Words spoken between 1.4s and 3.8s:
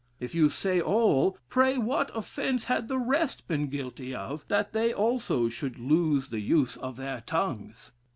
pray what offence had the rest been